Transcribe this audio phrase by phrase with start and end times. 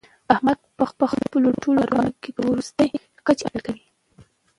[0.33, 0.57] احمد
[0.99, 2.89] په خپلو ټول کارونو کې تر ورستۍ
[3.25, 3.85] کچې عدل کوي.